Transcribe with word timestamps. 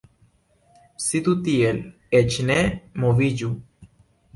Sidu 1.09 1.35
tiel, 1.49 1.85
eĉ 2.23 2.41
ne 2.51 2.59
moviĝu. 3.05 3.57